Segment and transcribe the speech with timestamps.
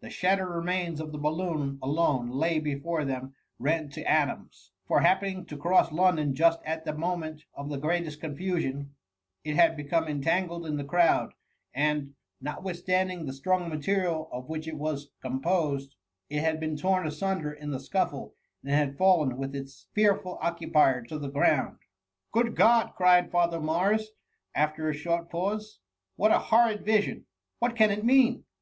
[0.00, 5.46] The shattered remains of the balloon alone lay before them rent to atoms; for happening
[5.46, 8.94] to cross London just at the moment of the greatest confusion,
[9.44, 11.32] it had become en* tangled in the crowd,
[11.72, 15.94] and, notwithstanding the strong material of which it was composed,
[16.28, 16.46] it THE MUMMY.
[16.48, 21.00] 28<9 had been torn asunder in the scuffle, and had fallen with its fearful occupier
[21.04, 21.78] to the ground.
[22.34, 24.08] '"Good God P cried Father Morris,
[24.54, 25.82] after a short pause;*^
[26.16, 27.24] what a horrid vision!
[27.58, 28.44] what can it mean